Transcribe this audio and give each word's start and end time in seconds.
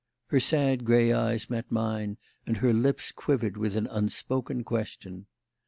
Her 0.29 0.39
sad 0.39 0.83
grey 0.83 1.13
eyes 1.13 1.47
met 1.47 1.71
mine 1.71 2.17
and 2.47 2.57
her 2.57 2.73
lips 2.73 3.11
quivered 3.11 3.55
with 3.55 3.75
an 3.75 3.85
unspoken 3.91 4.63
question. 4.63 5.27